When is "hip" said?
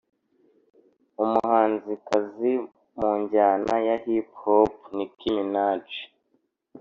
4.03-4.27